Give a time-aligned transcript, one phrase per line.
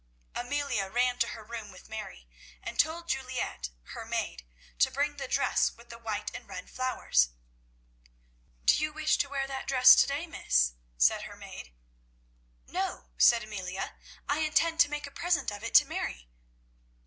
[0.33, 2.27] Amelia ran to her room with Mary,
[2.63, 4.43] and told Juliette, her maid,
[4.79, 7.29] to bring the dress with the white and red flowers.
[8.65, 11.71] "Do you wish to wear that dress to day, miss?" said her maid.
[12.65, 13.93] "No," said Amelia,
[14.27, 16.27] "I intend to make a present of it to Mary."